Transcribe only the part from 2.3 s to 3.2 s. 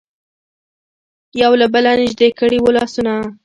کړي وو لاسونه.